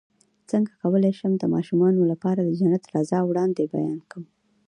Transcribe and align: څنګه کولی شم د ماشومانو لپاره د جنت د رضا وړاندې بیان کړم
څنګه 0.49 0.71
کولی 0.81 1.11
شم 1.19 1.31
د 1.37 1.43
ماشومانو 1.53 2.01
لپاره 2.11 2.41
د 2.43 2.49
جنت 2.59 2.83
د 2.87 2.91
رضا 2.95 3.19
وړاندې 3.25 3.71
بیان 3.73 3.99
کړم 4.09 4.23